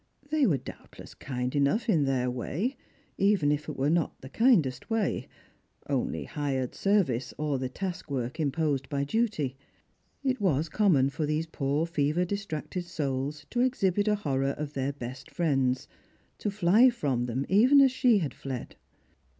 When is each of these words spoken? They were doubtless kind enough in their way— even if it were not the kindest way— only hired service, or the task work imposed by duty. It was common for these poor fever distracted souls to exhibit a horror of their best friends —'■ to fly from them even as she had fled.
They 0.31 0.47
were 0.47 0.57
doubtless 0.57 1.13
kind 1.13 1.55
enough 1.55 1.87
in 1.87 2.05
their 2.05 2.27
way— 2.31 2.75
even 3.19 3.51
if 3.51 3.69
it 3.69 3.77
were 3.77 3.91
not 3.91 4.19
the 4.21 4.29
kindest 4.29 4.89
way— 4.89 5.27
only 5.87 6.23
hired 6.23 6.73
service, 6.73 7.35
or 7.37 7.59
the 7.59 7.69
task 7.69 8.09
work 8.09 8.39
imposed 8.39 8.89
by 8.89 9.03
duty. 9.03 9.55
It 10.23 10.41
was 10.41 10.69
common 10.69 11.11
for 11.11 11.27
these 11.27 11.45
poor 11.45 11.85
fever 11.85 12.25
distracted 12.25 12.85
souls 12.85 13.45
to 13.51 13.61
exhibit 13.61 14.07
a 14.07 14.15
horror 14.15 14.55
of 14.57 14.73
their 14.73 14.91
best 14.91 15.29
friends 15.29 15.87
—'■ 16.35 16.37
to 16.39 16.49
fly 16.49 16.89
from 16.89 17.27
them 17.27 17.45
even 17.47 17.79
as 17.79 17.91
she 17.91 18.17
had 18.17 18.33
fled. 18.33 18.77